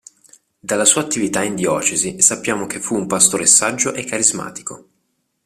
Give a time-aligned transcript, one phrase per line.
[0.59, 4.89] Della sua attività in diocesi sappiamo che fu un pastore saggio e carismatico.